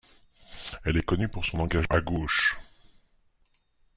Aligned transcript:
Elle 0.83 0.97
est 0.97 1.03
connue 1.05 1.27
pour 1.27 1.45
son 1.45 1.59
engagement 1.59 1.95
à 1.95 2.01
gauche. 2.01 2.57